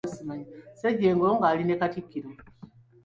[0.73, 2.29] Ssejjengo ng'ali ne Katikkiro.